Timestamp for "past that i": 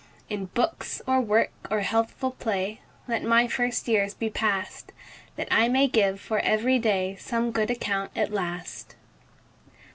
4.31-5.67